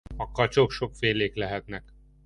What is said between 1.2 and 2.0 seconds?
lehetnek.